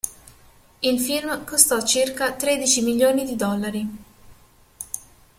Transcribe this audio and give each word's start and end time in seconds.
Il 0.81 0.99
film 0.99 1.43
costò 1.43 1.79
circa 1.85 2.33
tredici 2.33 2.81
milioni 2.81 3.23
di 3.23 3.35
dollari. 3.35 3.87